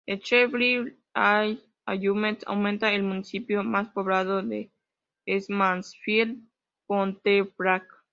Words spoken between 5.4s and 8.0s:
Mansfield-et-Pontefract.